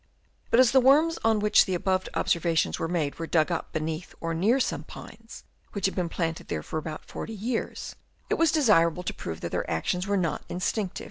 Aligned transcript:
But 0.49 0.59
as 0.59 0.71
the 0.71 0.79
worms 0.79 1.19
on 1.23 1.37
which 1.37 1.65
the 1.65 1.75
above 1.75 2.09
obser 2.15 2.39
vations 2.39 2.79
were 2.79 2.87
made, 2.87 3.19
were 3.19 3.27
dug 3.27 3.51
up 3.51 3.71
beneath 3.71 4.15
or 4.19 4.33
near 4.33 4.59
some 4.59 4.83
pines, 4.83 5.43
which 5.73 5.85
had 5.85 5.93
been 5.93 6.09
planted 6.09 6.47
there 6.47 6.63
about 6.71 7.05
forty 7.05 7.33
years, 7.35 7.95
it 8.27 8.33
was 8.33 8.51
desirable 8.51 9.03
to 9.03 9.13
prove 9.13 9.41
that 9.41 9.51
their 9.51 9.69
actions 9.69 10.07
were 10.07 10.17
not 10.17 10.43
instinctive. 10.49 10.99